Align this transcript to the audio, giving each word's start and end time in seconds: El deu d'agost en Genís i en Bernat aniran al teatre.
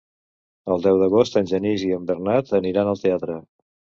El 0.75 0.85
deu 0.85 1.01
d'agost 1.01 1.37
en 1.41 1.51
Genís 1.51 1.85
i 1.87 1.91
en 1.97 2.09
Bernat 2.11 2.51
aniran 2.61 2.91
al 2.95 3.01
teatre. 3.03 3.37